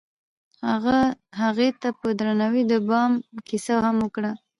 [0.69, 0.99] هغه
[1.41, 3.11] هغې ته په درناوي د بام
[3.47, 4.31] کیسه هم وکړه.